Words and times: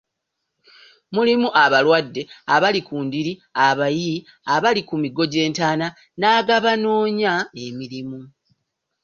Mulimu 1.15 1.47
abalwadde, 1.63 2.21
abali 2.55 2.79
ku 2.87 2.95
ndiri, 3.05 3.33
abayi, 3.67 4.13
abali 4.55 4.81
ku 4.87 4.95
migo 5.03 5.23
gy’entaana 5.31 5.87
na 6.19 6.27
ag’abanoonya 6.37 7.33
emirimu. 7.65 8.19